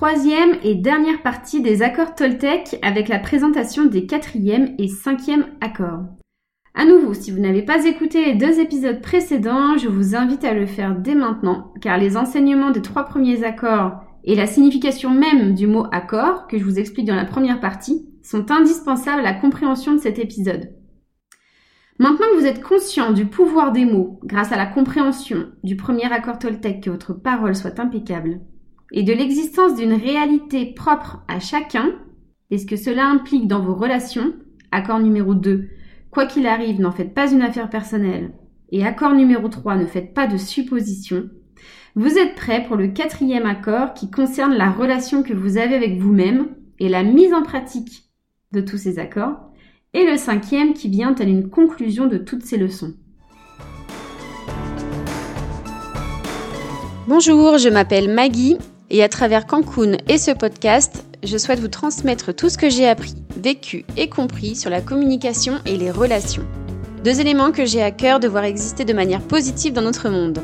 [0.00, 6.04] troisième et dernière partie des accords Toltec avec la présentation des quatrième et cinquième accords.
[6.74, 10.54] À nouveau, si vous n'avez pas écouté les deux épisodes précédents, je vous invite à
[10.54, 15.54] le faire dès maintenant, car les enseignements des trois premiers accords et la signification même
[15.54, 19.34] du mot accord, que je vous explique dans la première partie, sont indispensables à la
[19.34, 20.72] compréhension de cet épisode.
[21.98, 26.10] Maintenant que vous êtes conscient du pouvoir des mots grâce à la compréhension du premier
[26.10, 28.40] accord Toltec que votre parole soit impeccable,
[28.92, 31.92] et de l'existence d'une réalité propre à chacun,
[32.50, 34.32] et ce que cela implique dans vos relations,
[34.72, 35.68] accord numéro 2,
[36.10, 38.32] quoi qu'il arrive, n'en faites pas une affaire personnelle,
[38.70, 41.28] et accord numéro 3, ne faites pas de suppositions,
[41.96, 45.98] vous êtes prêt pour le quatrième accord qui concerne la relation que vous avez avec
[45.98, 48.04] vous-même et la mise en pratique
[48.52, 49.50] de tous ces accords,
[49.92, 52.94] et le cinquième qui vient à une conclusion de toutes ces leçons.
[57.08, 58.56] Bonjour, je m'appelle Maggie
[58.90, 62.88] et à travers Cancun et ce podcast, je souhaite vous transmettre tout ce que j'ai
[62.88, 66.44] appris, vécu et compris sur la communication et les relations.
[67.04, 70.40] Deux éléments que j'ai à cœur de voir exister de manière positive dans notre monde.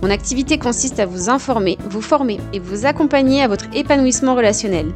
[0.00, 4.92] Mon activité consiste à vous informer, vous former et vous accompagner à votre épanouissement relationnel,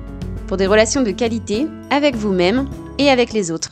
[0.47, 3.71] pour des relations de qualité avec vous-même et avec les autres.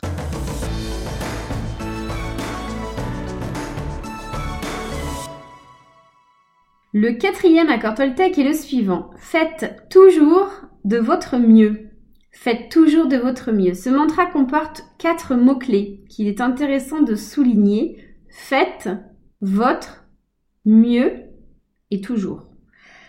[7.01, 9.09] Le quatrième accord Toltec est le suivant.
[9.17, 10.51] Faites toujours
[10.85, 11.89] de votre mieux.
[12.29, 13.73] Faites toujours de votre mieux.
[13.73, 17.97] Ce mantra comporte quatre mots-clés qu'il est intéressant de souligner.
[18.29, 18.87] Faites
[19.41, 20.05] votre
[20.63, 21.11] mieux
[21.89, 22.51] et toujours.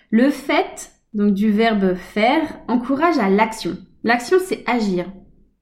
[0.09, 3.77] Le fait, donc du verbe faire, encourage à l'action.
[4.05, 5.05] L'action, c'est agir.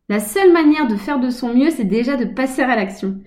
[0.09, 3.21] La seule manière de faire de son mieux, c'est déjà de passer à l'action.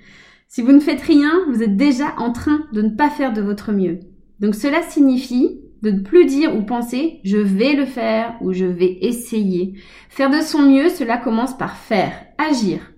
[0.48, 3.42] Si vous ne faites rien, vous êtes déjà en train de ne pas faire de
[3.42, 4.00] votre mieux.
[4.40, 8.66] Donc cela signifie de ne plus dire ou penser je vais le faire ou je
[8.66, 9.74] vais essayer.
[10.10, 12.94] Faire de son mieux, cela commence par faire, agir,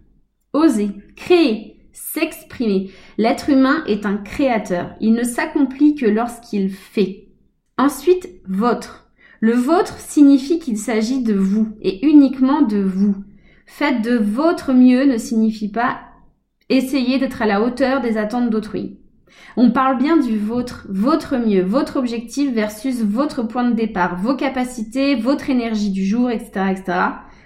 [0.53, 2.91] oser, créer, s'exprimer.
[3.17, 4.95] L'être humain est un créateur.
[5.01, 7.29] Il ne s'accomplit que lorsqu'il fait.
[7.77, 9.09] Ensuite, votre.
[9.39, 13.15] Le vôtre signifie qu'il s'agit de vous et uniquement de vous.
[13.65, 15.99] Faites de votre mieux ne signifie pas
[16.69, 18.97] essayer d'être à la hauteur des attentes d'autrui.
[19.57, 24.35] On parle bien du vôtre, votre mieux, votre objectif versus votre point de départ, vos
[24.35, 27.00] capacités, votre énergie du jour, etc., etc.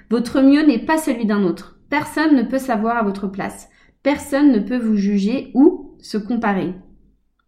[0.10, 1.78] Votre mieux n'est pas celui d'un autre.
[1.90, 3.70] Personne ne peut savoir à votre place.
[4.02, 6.74] Personne ne peut vous juger ou se comparer.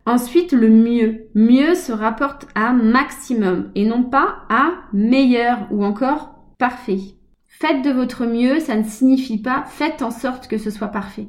[0.06, 1.28] Ensuite, le mieux.
[1.36, 7.00] Mieux se rapporte à maximum et non pas à meilleur ou encore parfait.
[7.48, 11.28] Faites de votre mieux, ça ne signifie pas faites en sorte que ce soit parfait.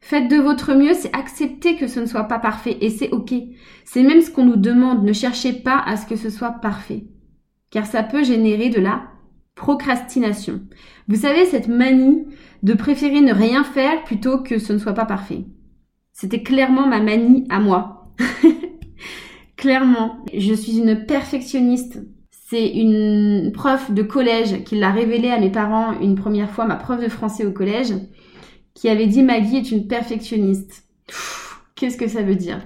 [0.00, 3.34] Faites de votre mieux, c'est accepter que ce ne soit pas parfait et c'est ok.
[3.84, 7.04] C'est même ce qu'on nous demande, ne cherchez pas à ce que ce soit parfait.
[7.70, 9.02] Car ça peut générer de la
[9.54, 10.62] procrastination.
[11.08, 12.24] Vous savez, cette manie
[12.62, 15.44] de préférer ne rien faire plutôt que ce ne soit pas parfait.
[16.12, 18.14] C'était clairement ma manie à moi.
[19.56, 22.00] clairement, je suis une perfectionniste.
[22.30, 26.76] C'est une prof de collège qui l'a révélé à mes parents une première fois, ma
[26.76, 27.92] prof de français au collège
[28.78, 30.84] qui avait dit Maggie est une perfectionniste.
[31.74, 32.60] Qu'est-ce que ça veut dire?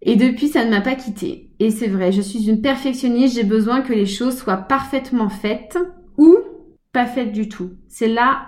[0.00, 1.50] Et depuis, ça ne m'a pas quittée.
[1.58, 5.76] Et c'est vrai, je suis une perfectionniste, j'ai besoin que les choses soient parfaitement faites
[6.16, 6.38] ou
[6.94, 7.72] pas faites du tout.
[7.88, 8.46] C'est là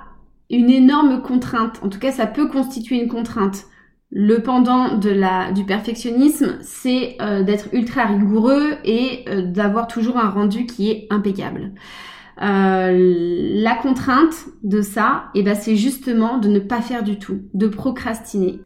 [0.49, 1.81] une énorme contrainte.
[1.83, 3.67] En tout cas, ça peut constituer une contrainte.
[4.11, 10.65] Le pendant du perfectionnisme, c'est euh, d'être ultra rigoureux et euh, d'avoir toujours un rendu
[10.65, 11.73] qui est impeccable.
[12.41, 17.43] Euh, la contrainte de ça, eh ben, c'est justement de ne pas faire du tout,
[17.53, 18.61] de procrastiner.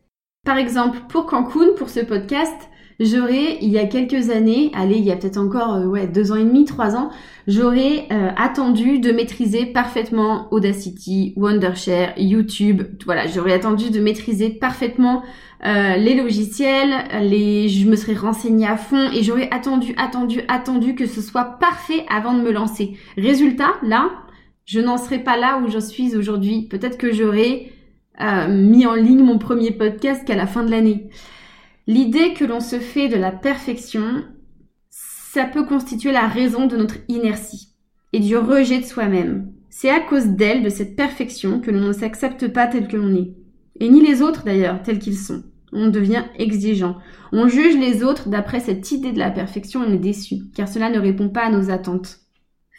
[0.45, 2.69] Par exemple, pour Cancun, pour ce podcast,
[3.01, 6.33] j'aurais, il y a quelques années, allez, il y a peut-être encore euh, ouais, deux
[6.33, 7.11] ans et demi, trois ans,
[7.47, 12.83] j'aurais euh, attendu de maîtriser parfaitement Audacity, Wondershare, YouTube.
[13.05, 15.23] Voilà, j'aurais attendu de maîtriser parfaitement
[15.65, 20.95] euh, les logiciels, les, je me serais renseignée à fond et j'aurais attendu, attendu, attendu
[20.95, 22.97] que ce soit parfait avant de me lancer.
[23.17, 24.11] Résultat, là,
[24.65, 26.67] je n'en serais pas là où je suis aujourd'hui.
[26.69, 27.73] Peut-être que j'aurais
[28.49, 31.11] mis en ligne mon premier podcast qu'à la fin de l'année.
[31.89, 34.25] L'idée que l'on se fait de la perfection,
[34.91, 37.69] ça peut constituer la raison de notre inertie
[38.13, 39.53] et du rejet de soi-même.
[39.71, 43.15] C'est à cause d'elle, de cette perfection, que l'on ne s'accepte pas tel que l'on
[43.15, 43.35] est.
[43.79, 45.45] Et ni les autres d'ailleurs, tels qu'ils sont.
[45.73, 46.97] On devient exigeant.
[47.31, 50.69] On juge les autres d'après cette idée de la perfection et on est déçu, car
[50.69, 52.19] cela ne répond pas à nos attentes.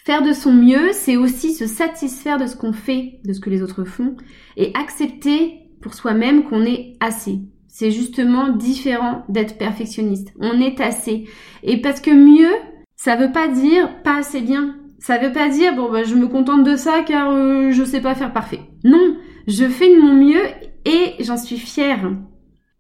[0.03, 3.49] Faire de son mieux, c'est aussi se satisfaire de ce qu'on fait, de ce que
[3.49, 4.17] les autres font,
[4.57, 7.41] et accepter pour soi-même qu'on est assez.
[7.79, 10.33] C'est justement différent d'être perfectionniste.
[10.39, 11.29] On est assez.
[11.61, 12.51] Et parce que mieux,
[12.95, 14.79] ça veut pas dire pas assez bien.
[14.97, 18.01] Ça veut pas dire bon bah je me contente de ça car euh, je sais
[18.01, 18.61] pas faire parfait.
[18.83, 19.15] Non,
[19.45, 20.41] je fais de mon mieux
[20.85, 22.11] et j'en suis fière.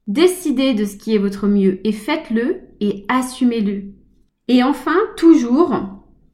[0.07, 3.93] Décidez de ce qui est votre mieux et faites-le et assumez-le.
[4.47, 5.75] Et enfin, toujours,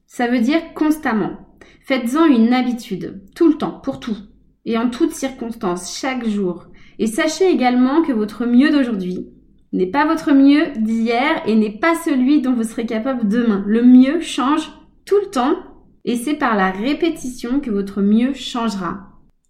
[0.06, 1.36] ça veut dire constamment.
[1.82, 4.16] Faites-en une habitude, tout le temps, pour tout,
[4.64, 6.68] et en toutes circonstances, chaque jour.
[6.98, 9.26] Et sachez également que votre mieux d'aujourd'hui
[9.72, 13.64] n'est pas votre mieux d'hier et n'est pas celui dont vous serez capable demain.
[13.66, 14.70] Le mieux change
[15.04, 15.56] tout le temps
[16.04, 19.08] et c'est par la répétition que votre mieux changera.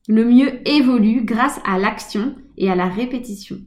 [0.09, 3.59] Le mieux évolue grâce à l'action et à la répétition.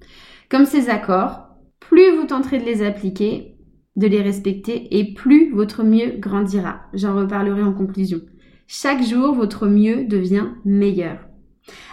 [0.50, 1.48] Comme ces accords,
[1.80, 3.56] plus vous tenterez de les appliquer,
[3.96, 6.82] de les respecter et plus votre mieux grandira.
[6.94, 8.22] J'en reparlerai en conclusion.
[8.68, 11.27] Chaque jour, votre mieux devient meilleur.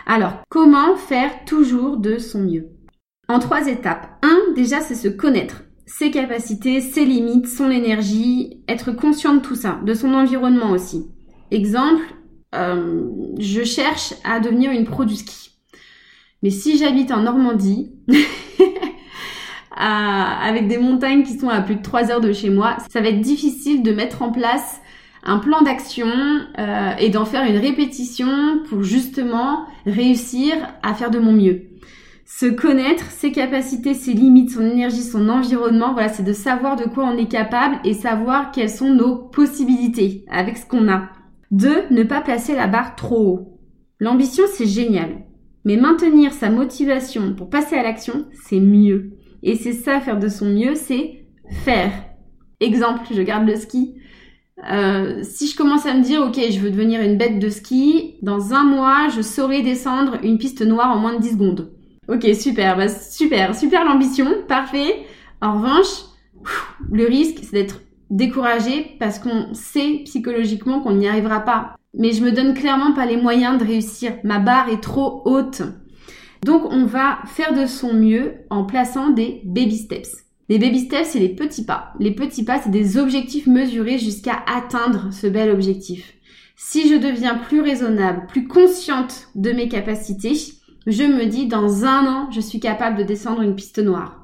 [0.06, 2.68] Alors, comment faire toujours de son mieux?
[3.28, 4.08] En trois étapes.
[4.22, 5.62] Un, déjà, c'est se connaître.
[5.86, 11.06] Ses capacités, ses limites, son énergie, être conscient de tout ça, de son environnement aussi.
[11.50, 12.04] Exemple,
[12.54, 15.50] euh, je cherche à devenir une pro du ski.
[16.42, 17.92] Mais si j'habite en Normandie,
[19.76, 23.08] avec des montagnes qui sont à plus de 3 heures de chez moi, ça va
[23.08, 24.80] être difficile de mettre en place
[25.24, 26.08] un plan d'action
[26.58, 31.62] euh, et d'en faire une répétition pour justement réussir à faire de mon mieux.
[32.26, 36.84] Se connaître, ses capacités, ses limites, son énergie, son environnement, voilà, c'est de savoir de
[36.84, 41.08] quoi on est capable et savoir quelles sont nos possibilités avec ce qu'on a.
[41.50, 43.58] Deux, ne pas placer la barre trop haut.
[44.00, 45.22] L'ambition, c'est génial.
[45.64, 49.12] Mais maintenir sa motivation pour passer à l'action, c'est mieux.
[49.42, 51.26] Et c'est ça, faire de son mieux, c'est
[51.64, 51.92] faire.
[52.60, 53.94] Exemple, je garde le ski.
[54.70, 58.14] Euh, si je commence à me dire, ok, je veux devenir une bête de ski,
[58.22, 61.72] dans un mois, je saurai descendre une piste noire en moins de 10 secondes.
[62.08, 65.06] Ok, super, bah, super, super l'ambition, parfait.
[65.40, 66.04] En revanche,
[66.90, 67.80] le risque, c'est d'être
[68.10, 71.76] découragé parce qu'on sait psychologiquement qu'on n'y arrivera pas.
[71.96, 74.12] Mais je me donne clairement pas les moyens de réussir.
[74.24, 75.62] Ma barre est trop haute.
[76.44, 80.24] Donc on va faire de son mieux en plaçant des baby steps.
[80.50, 81.94] Les baby steps, c'est les petits pas.
[81.98, 86.14] Les petits pas, c'est des objectifs mesurés jusqu'à atteindre ce bel objectif.
[86.56, 90.34] Si je deviens plus raisonnable, plus consciente de mes capacités,
[90.86, 94.20] je me dis dans un an, je suis capable de descendre une piste noire.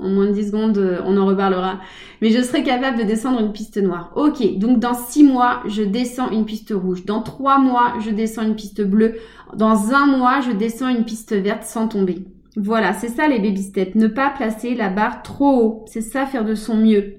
[0.00, 1.80] En moins de 10 secondes, euh, on en reparlera.
[2.22, 4.12] Mais je serai capable de descendre une piste noire.
[4.14, 7.04] Ok, donc dans 6 mois, je descends une piste rouge.
[7.04, 9.16] Dans 3 mois, je descends une piste bleue.
[9.56, 12.24] Dans un mois, je descends une piste verte sans tomber.
[12.60, 13.94] Voilà, c'est ça les baby steps.
[13.94, 15.84] Ne pas placer la barre trop haut.
[15.86, 17.18] C'est ça faire de son mieux.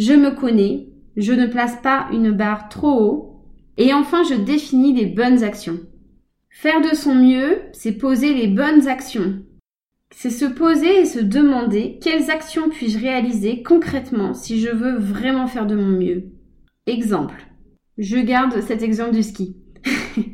[0.00, 0.88] Je me connais.
[1.16, 3.42] Je ne place pas une barre trop haut.
[3.76, 5.78] Et enfin, je définis les bonnes actions.
[6.50, 9.40] Faire de son mieux, c'est poser les bonnes actions.
[10.12, 15.46] C'est se poser et se demander quelles actions puis-je réaliser concrètement si je veux vraiment
[15.46, 16.32] faire de mon mieux.
[16.86, 17.46] Exemple.
[17.96, 19.56] Je garde cet exemple du ski.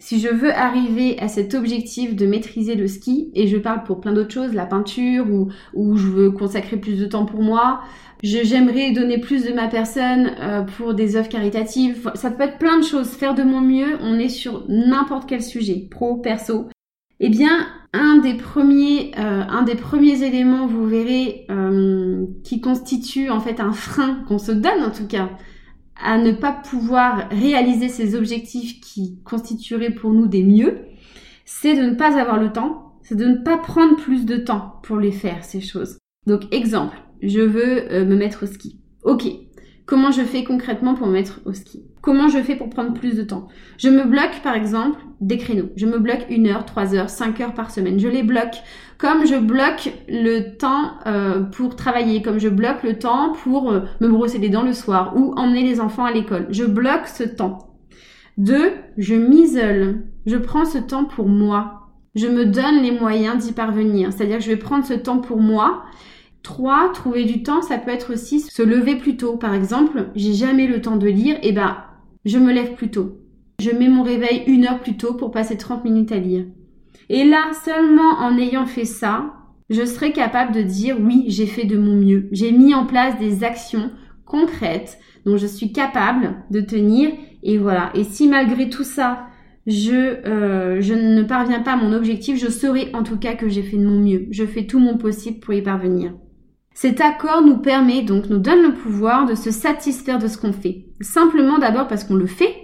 [0.00, 4.00] si je veux arriver à cet objectif de maîtriser le ski, et je parle pour
[4.00, 7.82] plein d'autres choses, la peinture, ou, ou je veux consacrer plus de temps pour moi,
[8.22, 12.78] j'aimerais donner plus de ma personne euh, pour des œuvres caritatives, ça peut être plein
[12.78, 16.68] de choses, faire de mon mieux, on est sur n'importe quel sujet, pro, perso.
[17.20, 23.28] Eh bien, un des premiers, euh, un des premiers éléments, vous verrez, euh, qui constitue
[23.28, 25.28] en fait un frein qu'on se donne en tout cas,
[26.02, 30.78] à ne pas pouvoir réaliser ces objectifs qui constitueraient pour nous des mieux,
[31.44, 34.80] c'est de ne pas avoir le temps, c'est de ne pas prendre plus de temps
[34.82, 35.98] pour les faire, ces choses.
[36.26, 38.80] Donc, exemple, je veux euh, me mettre au ski.
[39.02, 39.24] Ok,
[39.90, 41.82] comment je fais concrètement pour me mettre au ski?
[42.00, 43.48] Comment je fais pour prendre plus de temps?
[43.76, 45.68] Je me bloque par exemple des créneaux.
[45.74, 47.98] Je me bloque une heure, trois heures, cinq heures par semaine.
[47.98, 48.54] Je les bloque
[48.98, 53.80] comme je bloque le temps euh, pour travailler, comme je bloque le temps pour euh,
[54.00, 56.46] me brosser les dents le soir ou emmener les enfants à l'école.
[56.50, 57.58] Je bloque ce temps.
[58.38, 60.04] Deux, je m'isole.
[60.24, 61.88] Je prends ce temps pour moi.
[62.14, 64.12] Je me donne les moyens d'y parvenir.
[64.12, 65.82] C'est-à-dire que je vais prendre ce temps pour moi.
[66.42, 69.36] Trois, trouver du temps, ça peut être aussi se lever plus tôt.
[69.36, 71.76] Par exemple, j'ai jamais le temps de lire, et eh ben
[72.24, 73.18] je me lève plus tôt.
[73.60, 76.46] Je mets mon réveil une heure plus tôt pour passer 30 minutes à lire.
[77.10, 79.34] Et là, seulement en ayant fait ça,
[79.68, 82.28] je serai capable de dire oui, j'ai fait de mon mieux.
[82.32, 83.90] J'ai mis en place des actions
[84.24, 87.10] concrètes dont je suis capable de tenir.
[87.42, 87.90] Et voilà.
[87.94, 89.26] Et si malgré tout ça,
[89.66, 93.48] je, euh, je ne parviens pas à mon objectif, je saurai en tout cas que
[93.48, 94.26] j'ai fait de mon mieux.
[94.30, 96.14] Je fais tout mon possible pour y parvenir.
[96.82, 100.54] Cet accord nous permet donc, nous donne le pouvoir de se satisfaire de ce qu'on
[100.54, 100.86] fait.
[101.02, 102.54] Simplement d'abord parce qu'on le fait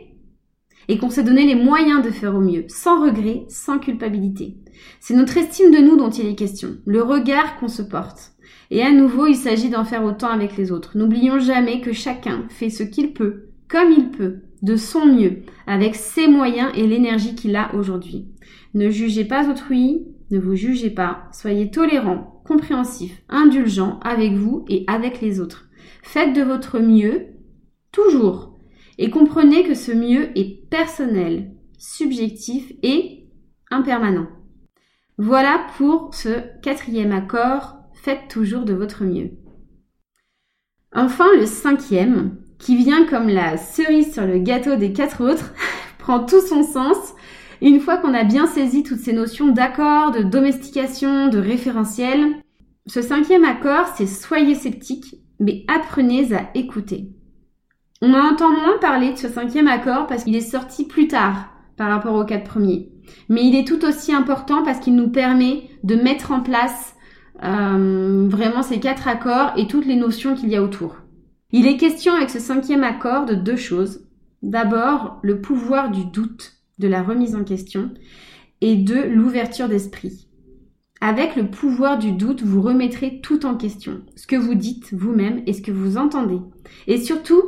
[0.89, 4.57] et qu'on s'est donné les moyens de faire au mieux, sans regret, sans culpabilité.
[5.01, 8.33] C'est notre estime de nous dont il est question, le regard qu'on se porte.
[8.71, 10.97] Et à nouveau, il s'agit d'en faire autant avec les autres.
[10.97, 15.95] N'oublions jamais que chacun fait ce qu'il peut comme il peut, de son mieux, avec
[15.95, 18.29] ses moyens et l'énergie qu'il a aujourd'hui.
[18.73, 24.85] Ne jugez pas autrui, ne vous jugez pas, soyez tolérant, compréhensif, indulgent avec vous et
[24.87, 25.69] avec les autres.
[26.03, 27.27] Faites de votre mieux,
[27.93, 28.57] toujours,
[28.99, 33.29] et comprenez que ce mieux est personnel, subjectif et
[33.71, 34.29] impermanent.
[35.19, 39.31] Voilà pour ce quatrième accord, faites toujours de votre mieux.
[40.95, 45.53] Enfin, le cinquième, qui vient comme la cerise sur le gâteau des quatre autres,
[45.99, 47.15] prend tout son sens
[47.63, 52.37] une fois qu'on a bien saisi toutes ces notions d'accord, de domestication, de référentiel.
[52.87, 57.11] Ce cinquième accord, c'est soyez sceptique, mais apprenez à écouter.
[58.03, 61.49] On en entend moins parler de ce cinquième accord parce qu'il est sorti plus tard
[61.77, 62.91] par rapport aux quatre premiers.
[63.29, 66.95] Mais il est tout aussi important parce qu'il nous permet de mettre en place
[67.43, 70.97] euh, vraiment ces quatre accords et toutes les notions qu'il y a autour.
[71.53, 74.07] Il est question avec ce cinquième accord de deux choses.
[74.43, 77.91] D'abord, le pouvoir du doute, de la remise en question,
[78.61, 80.29] et de l'ouverture d'esprit.
[81.01, 85.43] Avec le pouvoir du doute, vous remettrez tout en question, ce que vous dites vous-même
[85.47, 86.39] et ce que vous entendez.
[86.87, 87.43] Et surtout,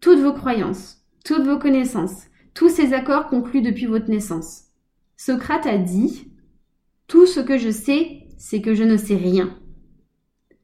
[0.00, 4.64] toutes vos croyances, toutes vos connaissances, tous ces accords conclus depuis votre naissance.
[5.16, 6.28] Socrate a dit
[7.06, 9.56] Tout ce que je sais, c'est que je ne sais rien.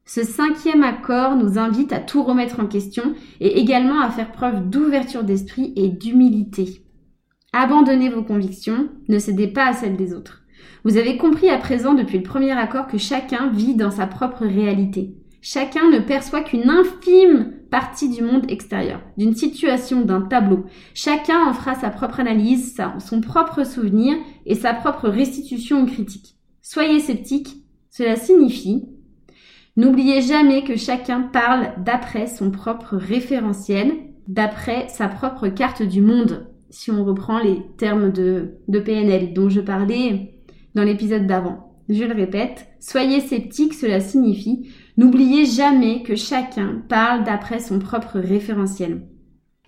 [0.06, 4.68] Ce cinquième accord nous invite à tout remettre en question et également à faire preuve
[4.68, 6.83] d'ouverture d'esprit et d'humilité.
[7.56, 10.42] Abandonnez vos convictions, ne cédez pas à celles des autres.
[10.82, 14.44] Vous avez compris à présent depuis le premier accord que chacun vit dans sa propre
[14.44, 15.14] réalité.
[15.40, 20.64] Chacun ne perçoit qu'une infime partie du monde extérieur, d'une situation, d'un tableau.
[20.94, 26.34] Chacun en fera sa propre analyse, son propre souvenir et sa propre restitution ou critique.
[26.60, 27.58] Soyez sceptique,
[27.88, 28.88] cela signifie
[29.76, 33.92] N'oubliez jamais que chacun parle d'après son propre référentiel,
[34.26, 39.48] d'après sa propre carte du monde, si on reprend les termes de, de PNL dont
[39.48, 40.34] je parlais
[40.74, 41.78] dans l'épisode d'avant.
[41.88, 48.18] Je le répète, soyez sceptique, cela signifie n'oubliez jamais que chacun parle d'après son propre
[48.18, 49.06] référentiel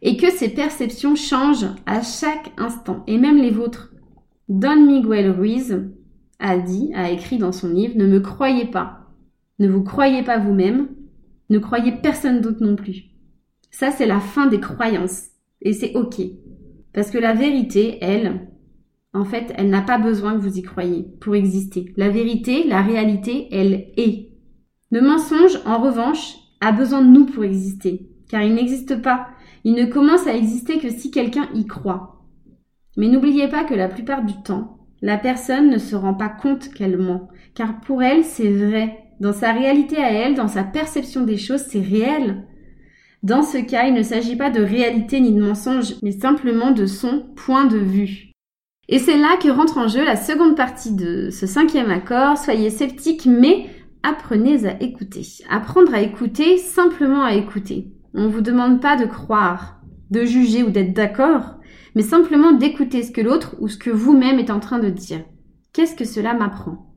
[0.02, 3.92] et que ses perceptions changent à chaque instant, et même les vôtres.
[4.48, 5.84] Don Miguel Ruiz
[6.38, 9.08] a dit, a écrit dans son livre, ne me croyez pas,
[9.58, 10.88] ne vous croyez pas vous-même,
[11.50, 13.04] ne croyez personne d'autre non plus.
[13.70, 15.28] Ça, c'est la fin des croyances.
[15.62, 16.20] Et c'est ok.
[16.96, 18.48] Parce que la vérité, elle,
[19.12, 21.92] en fait, elle n'a pas besoin que vous y croyiez pour exister.
[21.98, 24.30] La vérité, la réalité, elle est.
[24.90, 28.08] Le mensonge, en revanche, a besoin de nous pour exister.
[28.30, 29.28] Car il n'existe pas.
[29.62, 32.24] Il ne commence à exister que si quelqu'un y croit.
[32.96, 36.72] Mais n'oubliez pas que la plupart du temps, la personne ne se rend pas compte
[36.72, 37.28] qu'elle ment.
[37.54, 39.04] Car pour elle, c'est vrai.
[39.20, 42.46] Dans sa réalité à elle, dans sa perception des choses, c'est réel.
[43.26, 46.86] Dans ce cas, il ne s'agit pas de réalité ni de mensonge, mais simplement de
[46.86, 48.30] son point de vue.
[48.88, 52.38] Et c'est là que rentre en jeu la seconde partie de ce cinquième accord.
[52.38, 53.66] Soyez sceptiques, mais
[54.04, 55.26] apprenez à écouter.
[55.50, 57.88] Apprendre à écouter, simplement à écouter.
[58.14, 59.80] On ne vous demande pas de croire,
[60.12, 61.56] de juger ou d'être d'accord,
[61.96, 65.24] mais simplement d'écouter ce que l'autre ou ce que vous-même est en train de dire.
[65.72, 66.94] Qu'est-ce que cela m'apprend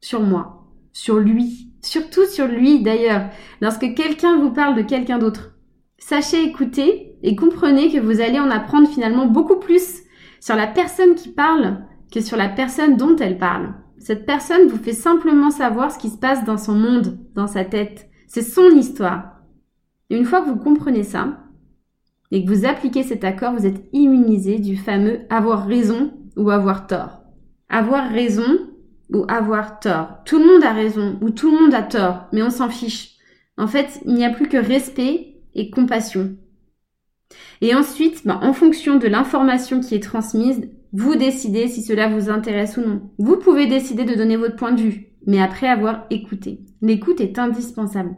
[0.00, 3.28] Sur moi, sur lui, surtout sur lui d'ailleurs,
[3.60, 5.52] lorsque quelqu'un vous parle de quelqu'un d'autre.
[5.98, 10.02] Sachez écouter et comprenez que vous allez en apprendre finalement beaucoup plus
[10.40, 13.74] sur la personne qui parle que sur la personne dont elle parle.
[13.98, 17.64] Cette personne vous fait simplement savoir ce qui se passe dans son monde, dans sa
[17.64, 18.08] tête.
[18.26, 19.40] C'est son histoire.
[20.10, 21.42] Une fois que vous comprenez ça,
[22.30, 26.86] et que vous appliquez cet accord, vous êtes immunisé du fameux avoir raison ou avoir
[26.86, 27.22] tort.
[27.68, 28.58] Avoir raison,
[29.12, 30.18] ou avoir tort.
[30.24, 33.16] Tout le monde a raison ou tout le monde a tort, mais on s'en fiche.
[33.56, 36.36] En fait, il n'y a plus que respect et compassion.
[37.60, 42.30] Et ensuite, ben, en fonction de l'information qui est transmise, vous décidez si cela vous
[42.30, 43.10] intéresse ou non.
[43.18, 46.60] Vous pouvez décider de donner votre point de vue, mais après avoir écouté.
[46.82, 48.14] L'écoute est indispensable.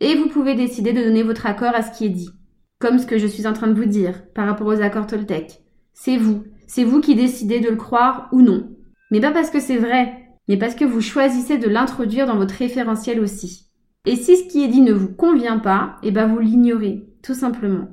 [0.00, 2.30] Et vous pouvez décider de donner votre accord à ce qui est dit,
[2.78, 5.60] comme ce que je suis en train de vous dire par rapport aux accords Toltec.
[5.92, 6.44] C'est vous.
[6.66, 8.70] C'est vous qui décidez de le croire ou non.
[9.10, 12.54] Mais pas parce que c'est vrai, mais parce que vous choisissez de l'introduire dans votre
[12.54, 13.68] référentiel aussi.
[14.04, 17.34] Et si ce qui est dit ne vous convient pas, eh ben vous l'ignorez, tout
[17.34, 17.88] simplement.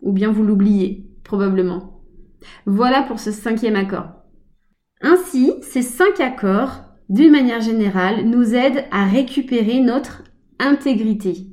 [0.00, 2.02] Ou bien vous l'oubliez, probablement.
[2.66, 4.08] Voilà pour ce cinquième accord.
[5.00, 10.22] Ainsi, ces cinq accords, d'une manière générale, nous aident à récupérer notre
[10.58, 11.48] intégrité.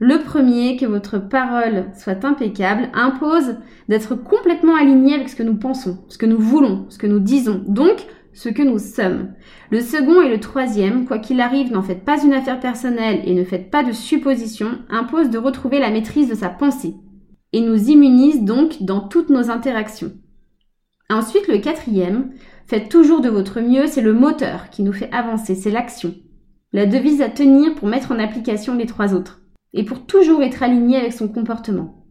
[0.00, 3.56] Le premier, que votre parole soit impeccable, impose
[3.88, 7.20] d'être complètement aligné avec ce que nous pensons, ce que nous voulons, ce que nous
[7.20, 9.32] disons, donc ce que nous sommes.
[9.70, 13.34] Le second et le troisième, quoi qu'il arrive, n'en faites pas une affaire personnelle et
[13.34, 16.94] ne faites pas de suppositions, impose de retrouver la maîtrise de sa pensée.
[17.52, 20.12] et nous immunise donc dans toutes nos interactions.
[21.08, 22.32] Ensuite, le quatrième,
[22.66, 26.16] faites toujours de votre mieux, c'est le moteur qui nous fait avancer, c'est l'action.
[26.72, 29.40] La devise à tenir pour mettre en application les trois autres
[29.72, 32.04] et pour toujours être aligné avec son comportement.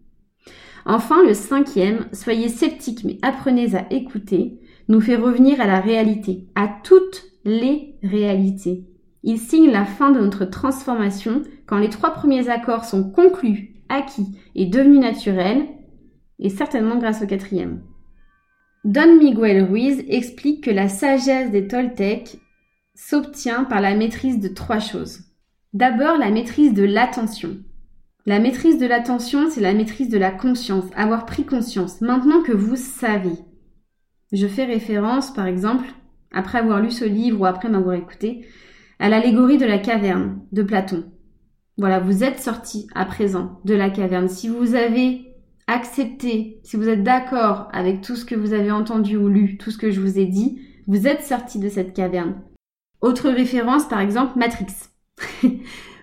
[0.85, 6.47] Enfin, le cinquième, soyez sceptique mais apprenez à écouter, nous fait revenir à la réalité,
[6.55, 8.85] à toutes les réalités.
[9.23, 14.27] Il signe la fin de notre transformation quand les trois premiers accords sont conclus, acquis
[14.55, 15.67] et devenus naturels,
[16.39, 17.81] et certainement grâce au quatrième.
[18.83, 22.37] Don Miguel Ruiz explique que la sagesse des Toltecs
[22.95, 25.21] s'obtient par la maîtrise de trois choses.
[25.71, 27.57] D'abord, la maîtrise de l'attention.
[28.25, 32.51] La maîtrise de l'attention, c'est la maîtrise de la conscience, avoir pris conscience, maintenant que
[32.51, 33.37] vous savez.
[34.33, 35.85] Je fais référence, par exemple,
[36.31, 38.47] après avoir lu ce livre ou après m'avoir écouté,
[38.99, 41.05] à l'allégorie de la caverne de Platon.
[41.77, 44.27] Voilà, vous êtes sorti à présent de la caverne.
[44.27, 45.35] Si vous avez
[45.67, 49.69] accepté, si vous êtes d'accord avec tout ce que vous avez entendu ou lu, tout
[49.69, 52.41] ce que je vous ai dit, vous êtes sorti de cette caverne.
[53.01, 54.73] Autre référence, par exemple, Matrix.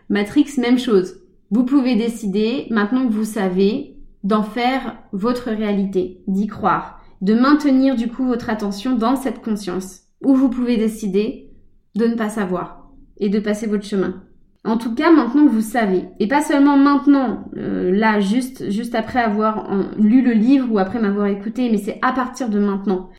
[0.08, 1.20] Matrix, même chose.
[1.50, 7.96] Vous pouvez décider, maintenant que vous savez, d'en faire votre réalité, d'y croire, de maintenir
[7.96, 11.50] du coup votre attention dans cette conscience, ou vous pouvez décider
[11.94, 14.22] de ne pas savoir et de passer votre chemin.
[14.64, 19.20] En tout cas, maintenant vous savez, et pas seulement maintenant, euh, là, juste, juste après
[19.20, 23.10] avoir lu le livre ou après m'avoir écouté, mais c'est à partir de maintenant.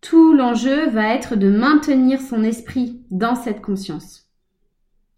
[0.00, 4.28] Tout l'enjeu va être de maintenir son esprit dans cette conscience.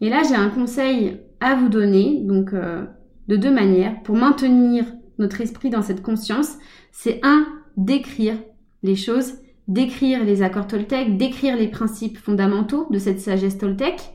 [0.00, 2.84] Et là, j'ai un conseil à vous donner, donc euh,
[3.28, 4.86] de deux manières, pour maintenir
[5.18, 6.56] notre esprit dans cette conscience.
[6.92, 7.46] C'est un,
[7.76, 8.36] d'écrire
[8.82, 9.34] les choses,
[9.68, 14.12] d'écrire les accords Toltec, d'écrire les principes fondamentaux de cette sagesse Toltec,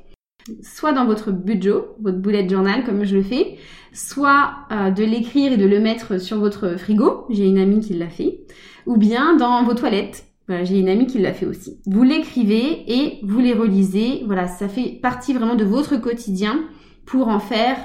[0.61, 3.57] soit dans votre budget, votre bullet journal comme je le fais,
[3.93, 7.93] soit euh, de l'écrire et de le mettre sur votre frigo, j'ai une amie qui
[7.93, 8.41] l'a fait,
[8.85, 11.81] ou bien dans vos toilettes, voilà, j'ai une amie qui l'a fait aussi.
[11.87, 14.23] Vous l'écrivez et vous les relisez.
[14.27, 16.65] Voilà, ça fait partie vraiment de votre quotidien
[17.05, 17.77] pour en faire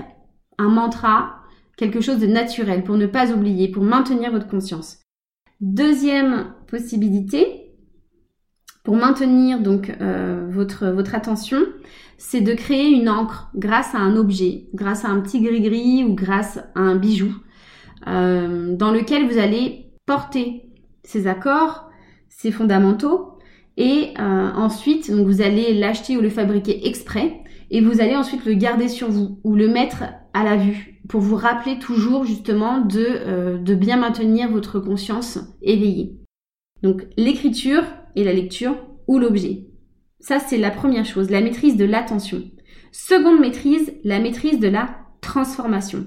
[0.59, 1.37] un mantra,
[1.79, 4.99] quelque chose de naturel, pour ne pas oublier, pour maintenir votre conscience.
[5.61, 7.71] Deuxième possibilité,
[8.83, 11.59] pour maintenir donc euh, votre, votre attention,
[12.17, 16.15] c'est de créer une encre grâce à un objet, grâce à un petit gris-gris ou
[16.15, 17.35] grâce à un bijou,
[18.07, 20.63] euh, dans lequel vous allez porter
[21.05, 21.91] ces accords,
[22.31, 23.39] ces fondamentaux,
[23.77, 28.55] et euh, ensuite vous allez l'acheter ou le fabriquer exprès, et vous allez ensuite le
[28.55, 33.05] garder sur vous ou le mettre à la vue pour vous rappeler toujours justement de,
[33.05, 36.17] euh, de bien maintenir votre conscience éveillée.
[36.85, 37.83] Donc l'écriture
[38.15, 38.77] et la lecture
[39.09, 39.67] ou l'objet.
[40.21, 42.45] Ça c'est la première chose, la maîtrise de l'attention.
[42.93, 46.07] Seconde maîtrise, la maîtrise de la transformation.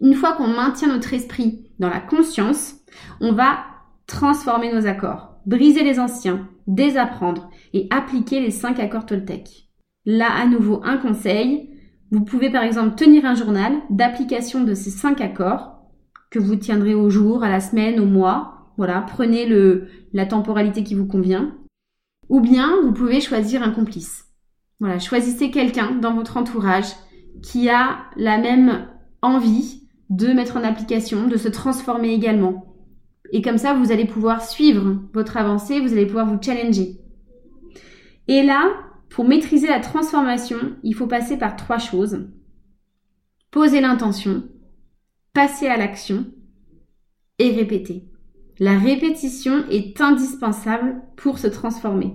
[0.00, 2.76] Une fois qu'on maintient notre esprit dans la conscience,
[3.20, 3.58] on va
[4.06, 9.68] transformer nos accords, briser les anciens, désapprendre et appliquer les cinq accords Toltec.
[10.04, 11.75] Là, à nouveau, un conseil.
[12.10, 15.76] Vous pouvez par exemple tenir un journal d'application de ces cinq accords
[16.30, 18.72] que vous tiendrez au jour, à la semaine, au mois.
[18.76, 21.56] Voilà, prenez le, la temporalité qui vous convient.
[22.28, 24.24] Ou bien, vous pouvez choisir un complice.
[24.80, 26.92] Voilà, choisissez quelqu'un dans votre entourage
[27.42, 28.88] qui a la même
[29.22, 32.76] envie de mettre en application, de se transformer également.
[33.32, 37.00] Et comme ça, vous allez pouvoir suivre votre avancée, vous allez pouvoir vous challenger.
[38.28, 38.70] Et là,
[39.08, 42.28] pour maîtriser la transformation, il faut passer par trois choses.
[43.50, 44.44] Poser l'intention,
[45.32, 46.26] passer à l'action
[47.38, 48.04] et répéter.
[48.58, 52.14] La répétition est indispensable pour se transformer.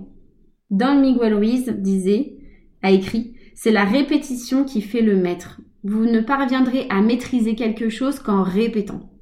[0.70, 2.36] Don Miguel Ruiz disait,
[2.82, 5.60] a écrit, c'est la répétition qui fait le maître.
[5.84, 9.12] Vous ne parviendrez à maîtriser quelque chose qu'en répétant.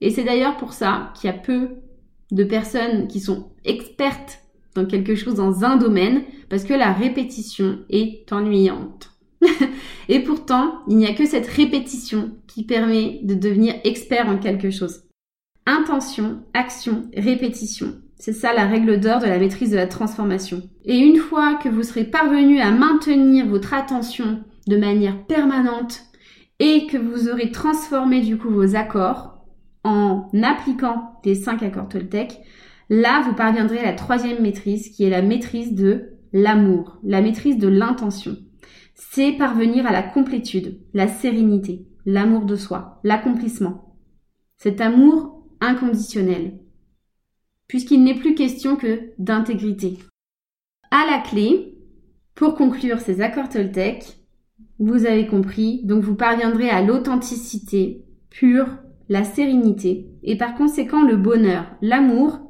[0.00, 1.70] Et c'est d'ailleurs pour ça qu'il y a peu
[2.30, 4.40] de personnes qui sont expertes
[4.84, 9.12] quelque chose dans un domaine parce que la répétition est ennuyante.
[10.08, 14.70] Et pourtant, il n'y a que cette répétition qui permet de devenir expert en quelque
[14.70, 15.02] chose.
[15.66, 17.94] Intention, action, répétition.
[18.16, 20.62] C'est ça la règle d'or de la maîtrise de la transformation.
[20.84, 26.02] Et une fois que vous serez parvenu à maintenir votre attention de manière permanente
[26.58, 29.38] et que vous aurez transformé du coup vos accords
[29.84, 32.40] en appliquant les cinq accords Toltec,
[32.90, 37.58] Là, vous parviendrez à la troisième maîtrise qui est la maîtrise de l'amour, la maîtrise
[37.58, 38.36] de l'intention.
[38.94, 43.94] C'est parvenir à la complétude, la sérénité, l'amour de soi, l'accomplissement.
[44.56, 46.58] Cet amour inconditionnel,
[47.68, 49.98] puisqu'il n'est plus question que d'intégrité.
[50.90, 51.76] À la clé,
[52.34, 54.16] pour conclure ces accords Toltec,
[54.78, 58.68] vous avez compris, donc vous parviendrez à l'authenticité pure
[59.08, 62.47] la sérénité et par conséquent le bonheur, l'amour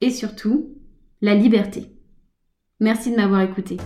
[0.00, 0.74] et surtout
[1.20, 1.90] la liberté.
[2.80, 3.76] Merci de m'avoir écouté.